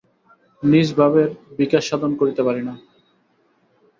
নিজ 0.63 0.87
ভাবের 0.97 1.29
বিকাশসাধন 1.59 2.11
করিতে 2.19 2.41
পারি 2.47 2.61
না। 2.67 2.73